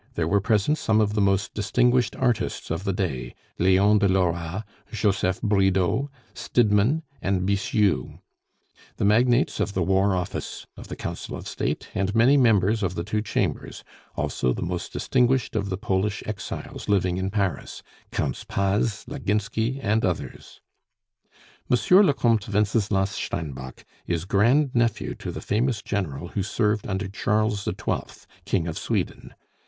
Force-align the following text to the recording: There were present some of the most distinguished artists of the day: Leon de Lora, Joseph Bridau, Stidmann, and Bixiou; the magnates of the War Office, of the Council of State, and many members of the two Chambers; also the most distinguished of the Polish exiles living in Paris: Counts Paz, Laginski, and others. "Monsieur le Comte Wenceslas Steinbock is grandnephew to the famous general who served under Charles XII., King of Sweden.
There 0.15 0.27
were 0.27 0.41
present 0.41 0.79
some 0.79 0.99
of 0.99 1.13
the 1.13 1.21
most 1.21 1.53
distinguished 1.53 2.15
artists 2.15 2.71
of 2.71 2.85
the 2.85 2.91
day: 2.91 3.35
Leon 3.59 3.99
de 3.99 4.07
Lora, 4.07 4.65
Joseph 4.91 5.39
Bridau, 5.43 6.07
Stidmann, 6.33 7.03
and 7.21 7.47
Bixiou; 7.47 8.17
the 8.97 9.05
magnates 9.05 9.59
of 9.59 9.73
the 9.75 9.83
War 9.83 10.15
Office, 10.15 10.65
of 10.75 10.87
the 10.87 10.95
Council 10.95 11.35
of 11.37 11.47
State, 11.47 11.89
and 11.93 12.15
many 12.15 12.35
members 12.35 12.81
of 12.81 12.95
the 12.95 13.03
two 13.03 13.21
Chambers; 13.21 13.83
also 14.15 14.53
the 14.53 14.63
most 14.63 14.91
distinguished 14.91 15.55
of 15.55 15.69
the 15.69 15.77
Polish 15.77 16.23
exiles 16.25 16.89
living 16.89 17.17
in 17.17 17.29
Paris: 17.29 17.83
Counts 18.11 18.43
Paz, 18.43 19.05
Laginski, 19.07 19.79
and 19.83 20.03
others. 20.03 20.61
"Monsieur 21.69 22.01
le 22.01 22.15
Comte 22.15 22.49
Wenceslas 22.49 23.11
Steinbock 23.11 23.85
is 24.07 24.25
grandnephew 24.25 25.13
to 25.13 25.31
the 25.31 25.41
famous 25.41 25.83
general 25.83 26.29
who 26.29 26.41
served 26.41 26.87
under 26.87 27.07
Charles 27.07 27.61
XII., 27.65 28.25
King 28.45 28.67
of 28.67 28.79
Sweden. 28.79 29.35